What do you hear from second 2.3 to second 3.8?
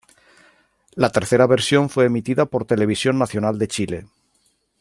por Televisión Nacional de